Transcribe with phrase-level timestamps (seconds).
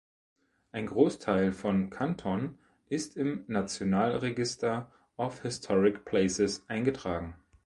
[0.71, 2.57] Ein Großteil von Canton
[2.89, 7.35] ist im National Register of Historic Places eingetragen.